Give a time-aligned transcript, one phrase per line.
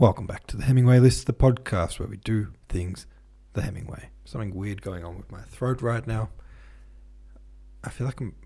[0.00, 3.08] Welcome back to the Hemingway List, the podcast where we do things
[3.54, 4.10] the Hemingway.
[4.24, 6.28] Something weird going on with my throat right now.
[7.82, 8.36] I feel like I'm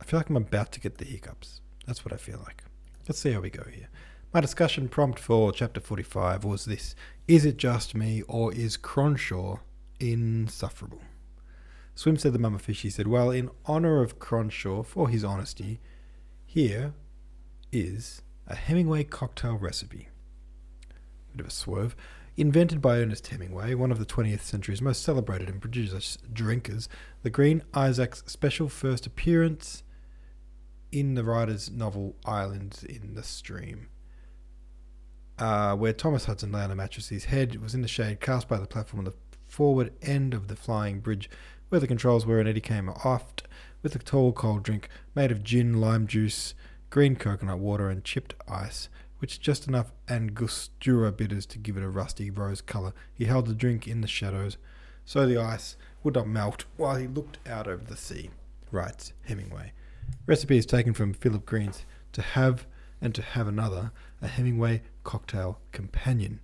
[0.00, 1.62] I feel like I'm about to get the hiccups.
[1.84, 2.62] That's what I feel like.
[3.08, 3.88] Let's see how we go here.
[4.32, 6.94] My discussion prompt for chapter 45 was this
[7.26, 9.58] Is it just me or is Cronshaw
[9.98, 11.02] insufferable?
[11.96, 12.82] Swim said the mama fish.
[12.82, 15.80] He said, Well, in honour of Cronshaw for his honesty,
[16.46, 16.94] here
[17.72, 20.06] is a Hemingway cocktail recipe.
[21.36, 21.96] Bit of a swerve.
[22.36, 26.88] Invented by Ernest Hemingway, one of the 20th century's most celebrated and prodigious drinkers,
[27.22, 29.84] the Green Isaac's special first appearance
[30.90, 33.88] in the writer's novel Islands in the Stream,
[35.38, 37.08] uh, where Thomas Hudson lay on a mattress.
[37.08, 39.14] His head was in the shade cast by the platform on the
[39.46, 41.30] forward end of the flying bridge
[41.68, 43.44] where the controls were, and Eddie came aft
[43.82, 46.54] with a tall cold drink made of gin, lime juice,
[46.90, 48.88] green coconut water, and chipped ice
[49.24, 52.92] which just enough Angostura bitters to give it a rusty rose colour.
[53.14, 54.58] He held the drink in the shadows,
[55.06, 58.28] so the ice would not melt while he looked out over the sea,
[58.70, 59.72] writes Hemingway.
[60.26, 62.66] Recipe is taken from Philip Greene's To Have
[63.00, 66.40] and To Have Another, a Hemingway cocktail companion,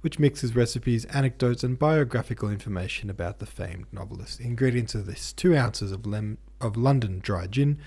[0.00, 4.38] which mixes recipes, anecdotes, and biographical information about the famed novelist.
[4.38, 7.78] The ingredients are this two ounces of, lem- of London dry gin,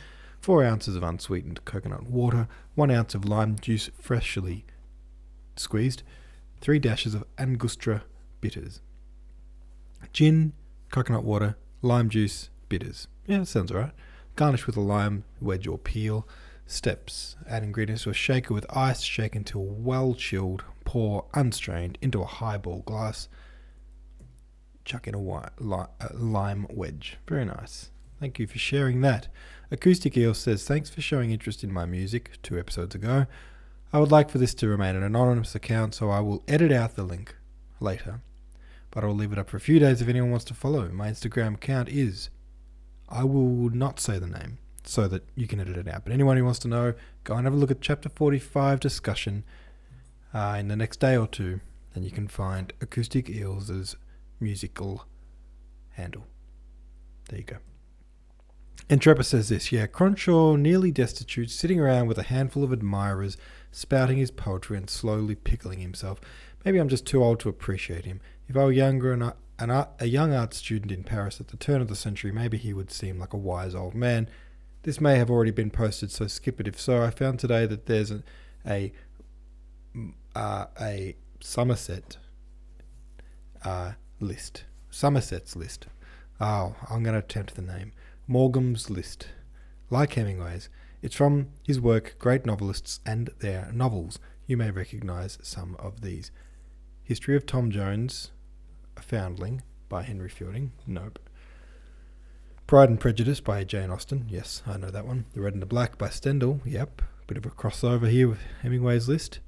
[0.41, 4.65] 4 ounces of unsweetened coconut water, 1 ounce of lime juice freshly
[5.55, 6.03] squeezed,
[6.61, 8.03] 3 dashes of Angostura
[8.41, 8.81] bitters.
[10.13, 10.53] Gin,
[10.91, 13.07] coconut water, lime juice, bitters.
[13.27, 13.91] Yeah, sounds alright.
[14.35, 16.27] Garnish with a lime wedge or peel.
[16.65, 17.35] Steps.
[17.47, 20.63] Add ingredients to a shaker with ice, shake until well chilled.
[20.85, 23.27] Pour unstrained into a highball glass.
[24.85, 27.17] Chuck in a, a uh, lime wedge.
[27.27, 27.91] Very nice.
[28.19, 29.29] Thank you for sharing that.
[29.71, 33.27] Acoustic Eel says, Thanks for showing interest in my music two episodes ago.
[33.93, 36.95] I would like for this to remain an anonymous account, so I will edit out
[36.95, 37.35] the link
[37.79, 38.21] later.
[38.91, 40.89] But I will leave it up for a few days if anyone wants to follow.
[40.89, 42.29] My Instagram account is.
[43.07, 46.03] I will not say the name so that you can edit it out.
[46.03, 46.93] But anyone who wants to know,
[47.23, 49.43] go and have a look at chapter 45 discussion
[50.33, 51.59] uh, in the next day or two,
[51.95, 53.95] and you can find Acoustic Eels'
[54.39, 55.05] musical
[55.91, 56.25] handle.
[57.29, 57.57] There you go.
[58.87, 63.37] Entrepa says this, yeah, Cronshaw nearly destitute, sitting around with a handful of admirers,
[63.71, 66.19] spouting his poetry and slowly pickling himself.
[66.65, 68.19] Maybe I'm just too old to appreciate him.
[68.47, 71.57] If I were younger and an art, a young art student in Paris at the
[71.57, 74.27] turn of the century, maybe he would seem like a wise old man.
[74.83, 76.67] This may have already been posted, so skip it.
[76.67, 78.23] If so, I found today that there's a
[78.65, 78.91] a,
[80.35, 82.17] uh, a Somerset
[83.63, 85.87] uh, list, Somerset's list.
[86.41, 87.91] Oh, I'm going to attempt the name.
[88.29, 89.29] Maugham's List.
[89.89, 90.69] Like Hemingway's,
[91.01, 94.19] it's from his work Great Novelists and Their Novels.
[94.45, 96.29] You may recognize some of these.
[97.01, 98.29] History of Tom Jones,
[98.95, 100.73] A Foundling by Henry Fielding.
[100.85, 101.17] Nope.
[102.67, 104.27] Pride and Prejudice by Jane Austen.
[104.29, 105.25] Yes, I know that one.
[105.33, 106.61] The Red and the Black by Stendhal.
[106.63, 107.01] Yep.
[107.25, 109.39] Bit of a crossover here with Hemingway's list.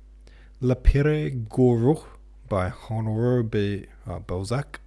[0.60, 2.04] La Pere Goro
[2.50, 4.80] by Honoré uh, Balzac.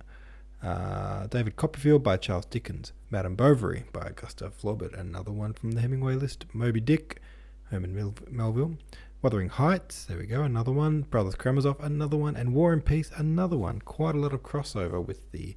[0.65, 2.93] Uh, David Copperfield by Charles Dickens.
[3.11, 4.99] Madame Bovary by Gustave Flaubert.
[4.99, 6.47] Another one from the Hemingway list.
[6.55, 7.21] Moby Dick,
[7.65, 8.79] Herman Mel- Melville.
[9.21, 11.03] Wuthering Heights, there we go, another one.
[11.03, 12.37] Brothers Karamazov, another one.
[12.37, 13.81] And War and Peace, another one.
[13.81, 15.57] Quite a lot of crossover with the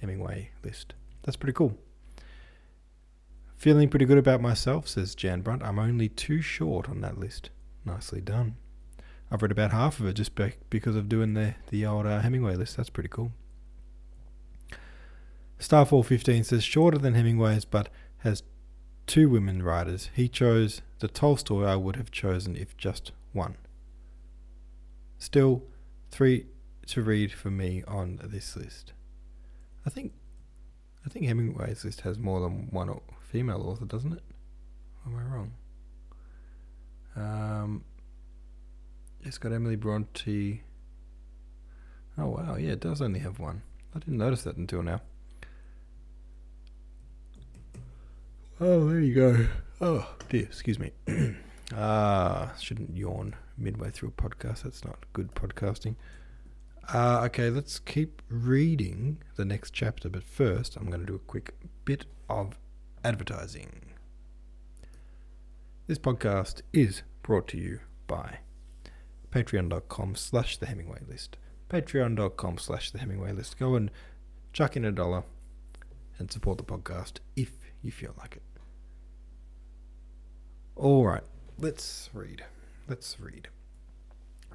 [0.00, 0.94] Hemingway list.
[1.22, 1.76] That's pretty cool.
[3.56, 5.62] Feeling pretty good about myself, says Jan Brunt.
[5.62, 7.50] I'm only two short on that list.
[7.84, 8.56] Nicely done.
[9.30, 10.32] I've read about half of it just
[10.68, 12.76] because of doing the, the old uh, Hemingway list.
[12.76, 13.32] That's pretty cool.
[15.58, 18.42] Starfall 15 says shorter than Hemingway's, but has
[19.06, 20.10] two women writers.
[20.14, 23.56] He chose the Tolstoy I would have chosen if just one.
[25.18, 25.62] Still,
[26.10, 26.46] three
[26.86, 28.92] to read for me on this list.
[29.84, 30.12] I think,
[31.04, 34.22] I think Hemingway's list has more than one female author, doesn't it?
[35.04, 35.52] Or am I wrong?
[37.16, 37.84] Um,
[39.22, 40.62] it's got Emily Bronte.
[42.18, 43.62] Oh wow, yeah, it does only have one.
[43.94, 45.00] I didn't notice that until now.
[48.58, 49.46] Oh, there you go.
[49.82, 50.90] Oh, dear, excuse me.
[51.74, 54.62] ah, shouldn't yawn midway through a podcast.
[54.62, 55.96] That's not good podcasting.
[56.90, 61.18] Uh, okay, let's keep reading the next chapter, but first I'm going to do a
[61.18, 61.54] quick
[61.84, 62.58] bit of
[63.04, 63.92] advertising.
[65.86, 68.38] This podcast is brought to you by
[69.32, 71.36] patreon.com slash the Hemingway list.
[71.68, 73.58] Patreon.com slash the Hemingway list.
[73.58, 73.90] Go and
[74.54, 75.24] chuck in a dollar
[76.18, 78.42] and support the podcast if you feel like it.
[80.74, 81.22] All right,
[81.58, 82.44] let's read.
[82.88, 83.48] Let's read.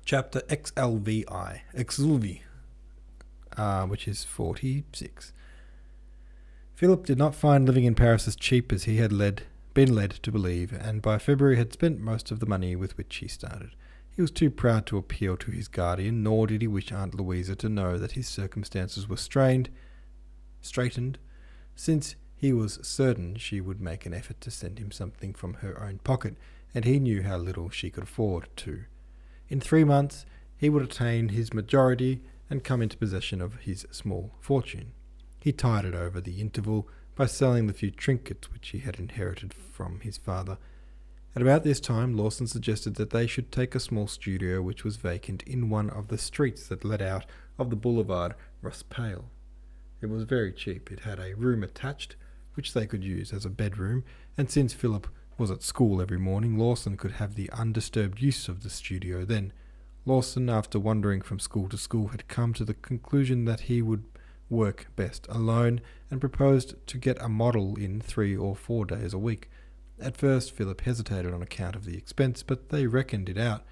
[0.06, 2.42] Chapter XLVI, XLV,
[3.58, 5.34] uh, which is 46.
[6.76, 9.44] Philip did not find living in Paris as cheap as he had led,
[9.74, 13.16] been led to believe, and by February had spent most of the money with which
[13.18, 13.72] he started.
[14.16, 17.56] He was too proud to appeal to his guardian, nor did he wish Aunt Louisa
[17.56, 19.70] to know that his circumstances were strained,
[20.62, 21.18] straightened,
[21.76, 25.82] since he was certain she would make an effort to send him something from her
[25.82, 26.36] own pocket,
[26.74, 28.86] and he knew how little she could afford to.
[29.48, 30.26] In three months
[30.58, 34.92] he would attain his majority and come into possession of his small fortune.
[35.40, 40.00] He tided over the interval by selling the few trinkets which he had inherited from
[40.02, 40.58] his father
[41.34, 44.98] at about this time, Lawson suggested that they should take a small studio which was
[44.98, 47.26] vacant in one of the streets that led out
[47.58, 49.30] of the boulevard Raspail.
[50.02, 50.92] It was very cheap.
[50.92, 52.18] It had a room attached,
[52.54, 54.04] which they could use as a bedroom,
[54.38, 55.08] and since Philip
[55.38, 59.54] was at school every morning, Lawson could have the undisturbed use of the studio then.
[60.06, 64.04] Lawson, after wandering from school to school, had come to the conclusion that he would
[64.50, 69.18] work best alone, and proposed to get a model in three or four days a
[69.18, 69.50] week.
[70.00, 73.64] At first, Philip hesitated on account of the expense, but they reckoned it out,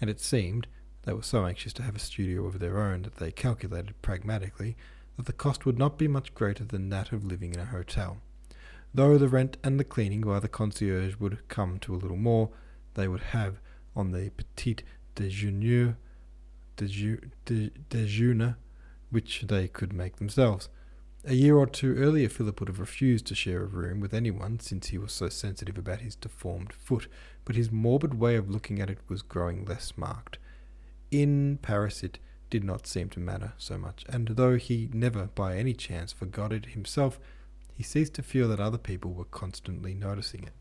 [0.00, 0.68] and it seemed
[1.02, 4.76] they were so anxious to have a studio of their own that they calculated pragmatically
[5.20, 8.16] that the cost would not be much greater than that of living in a hotel.
[8.94, 12.48] Though the rent and the cleaning by the concierge would come to a little more,
[12.94, 13.60] they would have
[13.94, 14.82] on the petit
[15.14, 15.96] déjeuner,
[16.78, 18.56] déjeuner,
[19.10, 20.70] which they could make themselves.
[21.26, 24.58] A year or two earlier, Philip would have refused to share a room with anyone
[24.58, 27.08] since he was so sensitive about his deformed foot,
[27.44, 30.38] but his morbid way of looking at it was growing less marked.
[31.10, 32.18] In Paris, it
[32.50, 36.52] did not seem to matter so much, and though he never by any chance forgot
[36.52, 37.18] it himself,
[37.72, 40.52] he ceased to feel that other people were constantly noticing it.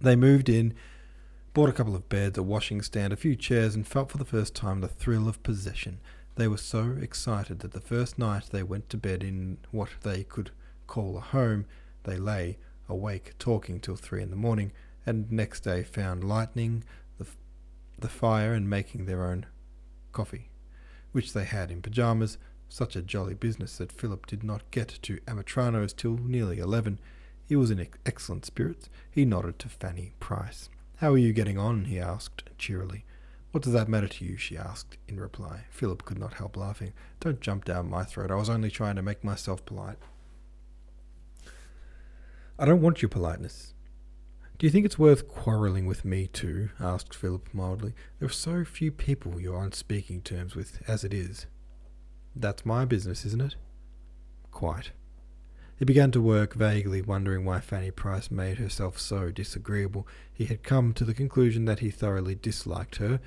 [0.00, 0.74] They moved in,
[1.54, 4.24] bought a couple of beds, a washing stand, a few chairs, and felt for the
[4.24, 6.00] first time the thrill of possession.
[6.34, 10.24] They were so excited that the first night they went to bed in what they
[10.24, 10.50] could
[10.86, 11.64] call a home,
[12.02, 14.72] they lay awake talking till three in the morning,
[15.06, 16.84] and next day found lighting
[17.18, 17.26] the,
[17.98, 19.46] the fire and making their own
[20.12, 20.50] coffee,
[21.14, 22.38] which they had in pyjamas,
[22.68, 26.98] such a jolly business that Philip did not get to Amitrano's till nearly eleven.
[27.46, 28.90] He was in excellent spirits.
[29.08, 30.68] He nodded to Fanny Price.
[30.96, 31.84] How are you getting on?
[31.84, 33.04] he asked cheerily.
[33.52, 34.36] What does that matter to you?
[34.36, 35.66] she asked in reply.
[35.70, 36.92] Philip could not help laughing.
[37.20, 38.32] Don't jump down my throat.
[38.32, 39.98] I was only trying to make myself polite.
[42.58, 43.72] I don't want your politeness.
[44.64, 46.70] Do you think it's worth quarrelling with me too?
[46.80, 47.92] asked Philip mildly.
[48.18, 51.44] There are so few people you're on speaking terms with as it is.
[52.34, 53.56] That's my business, isn't it?
[54.52, 54.92] Quite.
[55.78, 60.08] He began to work vaguely, wondering why Fanny Price made herself so disagreeable.
[60.32, 63.20] He had come to the conclusion that he thoroughly disliked her,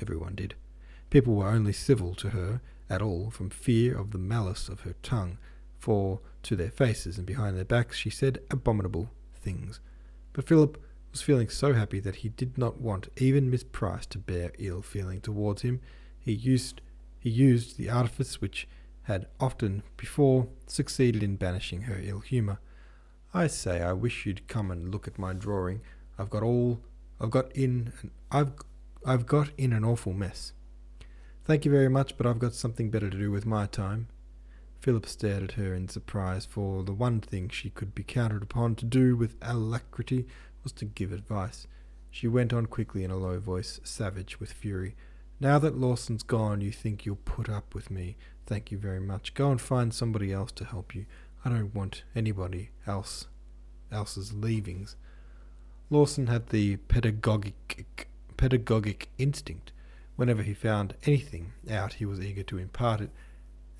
[0.00, 0.56] Everyone did.
[1.10, 4.96] People were only civil to her at all from fear of the malice of her
[5.00, 5.38] tongue,
[5.78, 9.78] for to their faces and behind their backs she said abominable things.
[10.32, 14.18] But Philip was feeling so happy that he did not want even Miss Price to
[14.18, 15.80] bear ill feeling towards him.
[16.18, 16.80] He used
[17.18, 18.66] he used the artifice which
[19.02, 22.58] had often before succeeded in banishing her ill humour.
[23.34, 25.82] I say, I wish you'd come and look at my drawing.
[26.18, 26.80] I've got all
[27.20, 27.92] I've got in
[28.30, 28.52] I've
[29.04, 30.52] I've got in an awful mess.
[31.44, 34.08] Thank you very much, but I've got something better to do with my time.
[34.82, 38.74] Philip stared at her in surprise, for the one thing she could be counted upon
[38.74, 40.26] to do with alacrity
[40.64, 41.68] was to give advice.
[42.10, 44.96] She went on quickly in a low voice, savage with fury.
[45.38, 48.16] Now that Lawson's gone, you think you'll put up with me.
[48.44, 49.34] Thank you very much.
[49.34, 51.06] Go and find somebody else to help you.
[51.44, 53.28] I don't want anybody else
[53.92, 54.96] else's leavings.
[55.90, 59.70] Lawson had the pedagogic pedagogic instinct.
[60.16, 63.10] Whenever he found anything out, he was eager to impart it,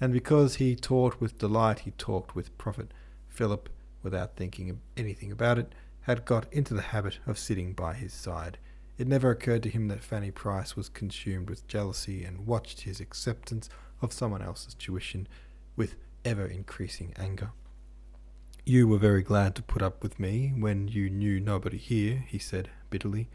[0.03, 2.93] and because he taught with delight, he talked with profit.
[3.29, 3.69] Philip,
[4.03, 8.59] without thinking anything about it, had got into the habit of sitting by his side.
[8.99, 13.01] It never occurred to him that Fanny Price was consumed with jealousy and watched his
[13.01, 15.29] acceptance of someone else's tuition
[15.77, 15.95] with
[16.25, 17.53] ever increasing anger.
[18.67, 22.39] You were very glad to put up with me when you knew nobody here, he
[22.39, 23.31] said bitterly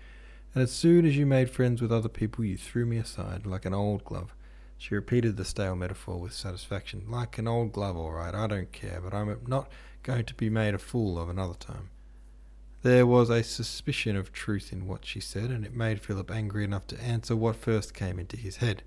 [0.57, 3.63] and as soon as you made friends with other people, you threw me aside like
[3.63, 4.33] an old glove.
[4.77, 7.05] She repeated the stale metaphor with satisfaction.
[7.09, 9.69] Like an old glove, all right, I don't care, but I'm not
[10.03, 11.89] going to be made a fool of another time.
[12.83, 16.63] There was a suspicion of truth in what she said, and it made Philip angry
[16.63, 18.83] enough to answer what first came into his head.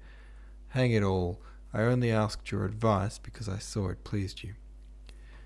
[0.68, 1.40] Hang it all,
[1.72, 4.54] I only asked your advice because I saw it pleased you.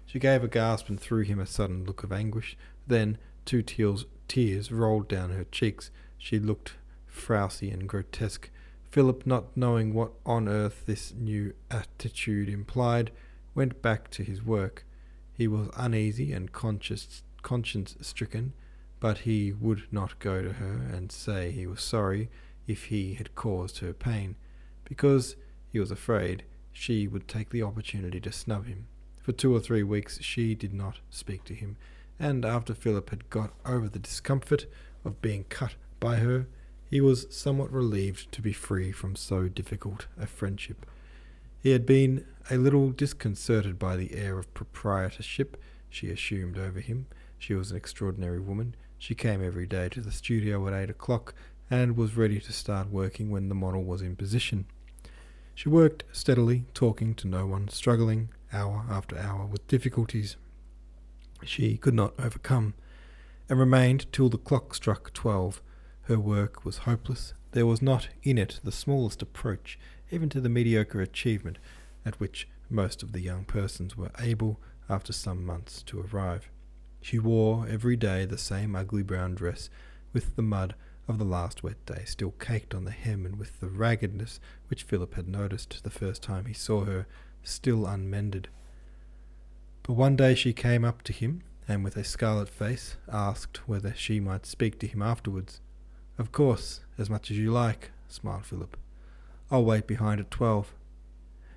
[0.07, 2.57] She gave a gasp and threw him a sudden look of anguish.
[2.87, 5.91] Then two tears, tears rolled down her cheeks.
[6.19, 6.75] She looked
[7.07, 8.51] frowsy and grotesque.
[8.95, 13.11] Philip, not knowing what on earth this new attitude implied,
[13.53, 14.87] went back to his work.
[15.33, 18.53] He was uneasy and conscience stricken,
[19.01, 22.31] but he would not go to her and say he was sorry
[22.69, 24.37] if he had caused her pain,
[24.85, 25.35] because
[25.73, 28.87] he was afraid she would take the opportunity to snub him.
[29.21, 31.77] For two or three weeks she did not speak to him,
[32.21, 34.67] and after Philip had got over the discomfort
[35.05, 36.47] of being cut by her,
[36.95, 40.87] he was somewhat relieved to be free from so difficult a friendship.
[41.61, 45.61] He had been a little disconcerted by the air of proprietorship
[45.91, 47.07] she assumed over him.
[47.37, 48.77] She was an extraordinary woman.
[48.97, 51.35] She came every day to the studio at eight o'clock
[51.69, 54.67] and was ready to start working when the model was in position.
[55.53, 60.37] She worked steadily, talking to no one, struggling hour after hour with difficulties
[61.43, 62.75] she could not overcome,
[63.49, 65.61] and remained till the clock struck twelve.
[66.05, 67.33] Her work was hopeless.
[67.53, 69.79] There was not in it the smallest approach,
[70.11, 71.59] even to the mediocre achievement
[72.05, 76.51] at which most of the young persons were able, after some months, to arrive.
[77.01, 79.71] She wore every day the same ugly brown dress,
[80.13, 80.75] with the mud
[81.09, 84.83] of the last wet day still caked on the hem, and with the raggedness which
[84.83, 87.07] Philip had noticed the first time he saw her
[87.43, 88.49] still unmended.
[89.83, 93.95] But one day she came up to him, and with a scarlet face asked whether
[93.95, 95.61] she might speak to him afterwards.
[96.19, 98.77] Of course, as much as you like, smiled Philip.
[99.51, 100.75] I'll wait behind at twelve.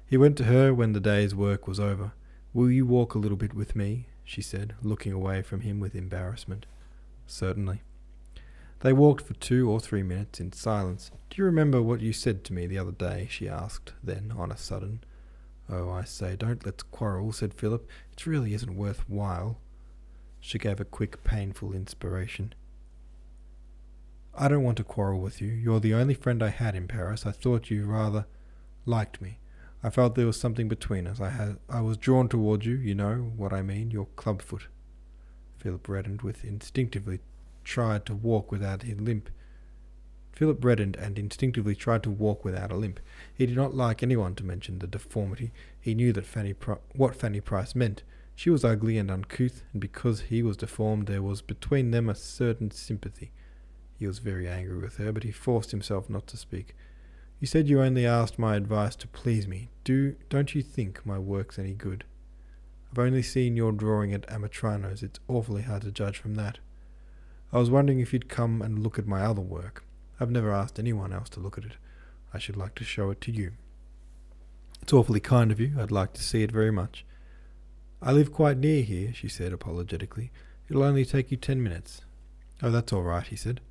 [0.06, 2.14] He went to her when the day's work was over.
[2.54, 4.08] Will you walk a little bit with me?
[4.24, 6.66] she said, looking away from him with embarrassment.
[7.28, 7.82] Certainly.
[8.80, 11.12] They walked for two or three minutes in silence.
[11.30, 13.28] Do you remember what you said to me the other day?
[13.30, 15.04] she asked, then, on a sudden.
[15.70, 17.88] Oh, I say, don't let's quarrel, said Philip.
[18.14, 19.60] It really isn't worth while.
[20.40, 22.54] She gave a quick, painful inspiration.
[24.40, 25.48] I don't want to quarrel with you.
[25.48, 27.26] You're the only friend I had in Paris.
[27.26, 28.28] I thought you rather
[28.86, 29.40] liked me.
[29.84, 31.20] I felt there was something between us.
[31.20, 34.68] I had I was drawn towards you, you know what I mean, your clubfoot.
[35.58, 37.20] Philip reddened with instinctively
[37.64, 39.32] tried to walk without a limp.
[40.34, 43.00] Philip reddened and instinctively tried to walk without a limp.
[43.34, 45.52] He did not like anyone to mention the deformity.
[45.80, 48.04] He knew that Fanny Pri- what Fanny Price meant.
[48.36, 52.14] She was ugly and uncouth, and because he was deformed, there was between them a
[52.14, 53.32] certain sympathy.
[53.98, 56.76] He was very angry with her, but he forced himself not to speak.
[57.40, 59.70] You said you only asked my advice to please me.
[59.84, 62.04] Do don't you think my work's any good?
[62.92, 65.04] I've only seen your drawing at Amitrano's.
[65.04, 66.60] It's awfully hard to judge from that.
[67.52, 69.84] I was wondering if you'd come and look at my other work.
[70.20, 71.74] I've never asked anyone else to look at it.
[72.34, 73.54] I should like to show it to you.
[74.82, 75.74] It's awfully kind of you.
[75.80, 77.06] I'd like to see it very much.
[78.02, 80.32] I live quite near here, she said apologetically.
[80.70, 82.02] It'll only take you ten minutes.
[82.62, 83.62] Oh, that's all right, he said.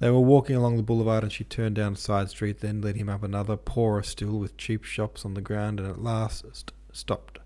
[0.00, 2.96] They were walking along the boulevard and she turned down a side street, then led
[2.96, 6.72] him up another, poorer still, with cheap shops on the ground, and at last st-
[6.92, 7.38] stopped.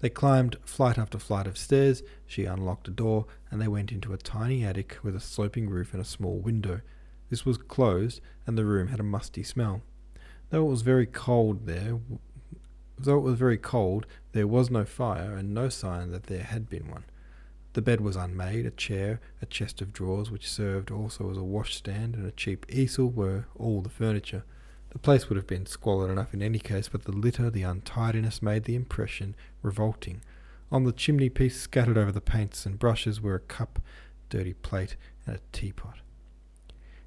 [0.00, 4.12] They climbed flight after flight of stairs, she unlocked a door, and they went into
[4.12, 6.82] a tiny attic with a sloping roof and a small window.
[7.30, 9.82] This was closed, and the room had a musty smell.
[10.50, 11.98] Though it was very cold there,
[12.96, 16.70] though it was very cold, there was no fire, and no sign that there had
[16.70, 17.04] been one.
[17.74, 18.66] The bed was unmade.
[18.66, 22.66] A chair, a chest of drawers, which served also as a washstand, and a cheap
[22.68, 24.44] easel were all the furniture.
[24.90, 28.40] The place would have been squalid enough in any case, but the litter, the untidiness,
[28.40, 30.22] made the impression revolting.
[30.72, 33.80] On the chimney piece, scattered over the paints and brushes, were a cup,
[34.30, 34.96] dirty plate,
[35.26, 35.98] and a teapot.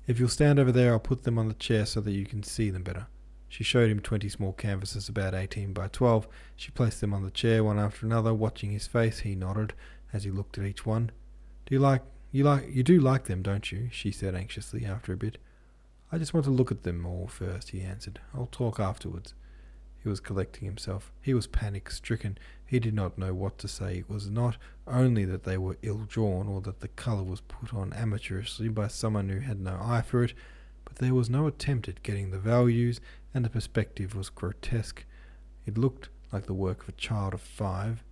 [0.07, 2.43] If you'll stand over there, I'll put them on the chair so that you can
[2.43, 3.07] see them better.
[3.49, 6.27] She showed him twenty small canvases about eighteen by twelve.
[6.55, 9.19] She placed them on the chair one after another, watching his face.
[9.19, 9.73] He nodded
[10.13, 11.11] as he looked at each one.
[11.65, 12.01] Do you like
[12.31, 13.89] you like you do like them, don't you?
[13.91, 15.37] she said anxiously after a bit.
[16.11, 18.19] I just want to look at them all first, he answered.
[18.33, 19.33] I'll talk afterwards.
[20.03, 21.11] He was collecting himself.
[21.21, 22.37] He was panic stricken.
[22.65, 23.99] He did not know what to say.
[23.99, 27.73] It was not only that they were ill drawn, or that the colour was put
[27.73, 30.33] on amateurishly by someone who had no eye for it,
[30.85, 32.99] but there was no attempt at getting the values,
[33.33, 35.05] and the perspective was grotesque.
[35.65, 38.03] It looked like the work of a child of five,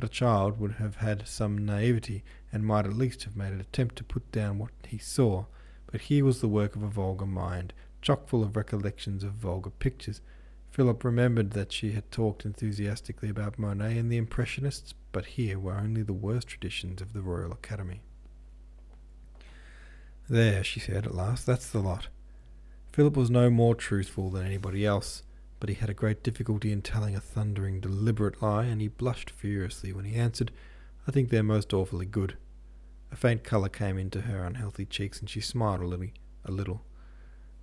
[0.00, 3.60] but a child would have had some naivety, and might at least have made an
[3.60, 5.44] attempt to put down what he saw.
[5.92, 9.70] But here was the work of a vulgar mind, chock full of recollections of vulgar
[9.70, 10.22] pictures.
[10.70, 15.74] Philip remembered that she had talked enthusiastically about Monet and the Impressionists, but here were
[15.74, 18.00] only the worst traditions of the Royal Academy.
[20.28, 22.08] There, she said at last, that's the lot.
[22.92, 25.24] Philip was no more truthful than anybody else,
[25.60, 29.30] but he had a great difficulty in telling a thundering, deliberate lie, and he blushed
[29.30, 30.50] furiously when he answered,
[31.06, 32.36] I think they're most awfully good.
[33.12, 36.08] A faint colour came into her unhealthy cheeks, and she smiled a little.
[36.44, 36.82] A little.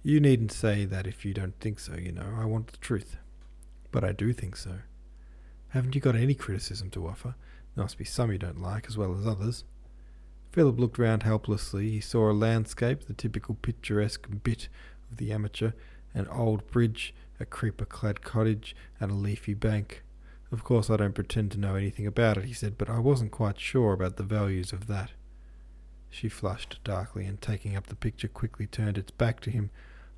[0.03, 2.35] You needn't say that if you don't think so, you know.
[2.39, 3.17] I want the truth.
[3.91, 4.79] But I do think so.
[5.69, 7.35] Haven't you got any criticism to offer?
[7.75, 9.63] There must be some you don't like, as well as others.
[10.51, 11.89] Philip looked round helplessly.
[11.89, 14.69] He saw a landscape, the typical picturesque bit
[15.11, 15.71] of the amateur,
[16.13, 20.03] an old bridge, a creeper clad cottage, and a leafy bank.
[20.51, 23.31] Of course, I don't pretend to know anything about it, he said, but I wasn't
[23.31, 25.11] quite sure about the values of that.
[26.09, 29.69] She flushed darkly and, taking up the picture, quickly turned its back to him.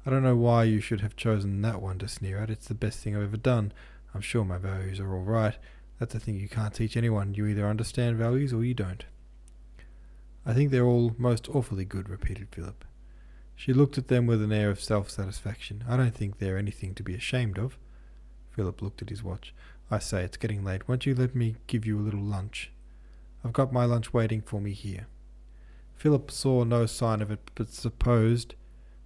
[0.05, 2.49] I don't know why you should have chosen that one to sneer at.
[2.49, 3.73] It's the best thing I've ever done.
[4.13, 5.57] I'm sure my values are all right.
[5.99, 7.33] That's a thing you can't teach anyone.
[7.33, 9.03] You either understand values or you don't.
[10.45, 12.85] I think they're all most awfully good, repeated Philip.
[13.59, 15.83] She looked at them with an air of self satisfaction.
[15.85, 17.77] I don't think they're anything to be ashamed of.
[18.51, 19.53] Philip looked at his watch.
[19.91, 20.87] I say, it's getting late.
[20.87, 22.71] Won't you let me give you a little lunch?
[23.43, 25.07] I've got my lunch waiting for me here.
[25.97, 28.55] Philip saw no sign of it, but supposed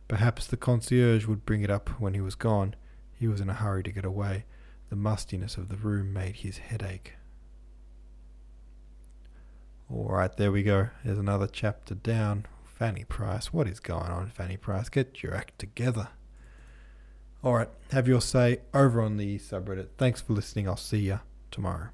[0.07, 2.75] perhaps the concierge would bring it up when he was gone.
[3.19, 4.45] He was in a hurry to get away.
[4.91, 7.13] The mustiness of the room made his head ache.
[9.89, 10.89] All right, there we go.
[11.03, 12.45] There's another chapter down.
[12.83, 13.53] Fanny Price.
[13.53, 14.89] What is going on, Fanny Price?
[14.89, 16.09] Get your act together.
[17.41, 19.87] All right, have your say over on the subreddit.
[19.97, 20.67] Thanks for listening.
[20.67, 21.91] I'll see you tomorrow.